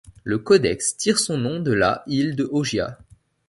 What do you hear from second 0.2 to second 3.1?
Le codex tire son nom de la île de Augia.